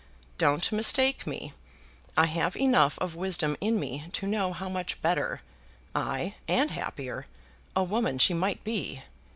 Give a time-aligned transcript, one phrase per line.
[0.39, 1.53] Don't mistake me.
[2.17, 5.41] I have enough of wisdom in me to know how much better,
[5.93, 7.27] ay, and happier
[7.75, 9.03] a woman she might be.